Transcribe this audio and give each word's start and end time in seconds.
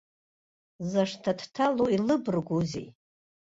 Зашҭа 0.89 1.31
дҭало 1.39 1.85
илыбаргузеи! 1.95 2.87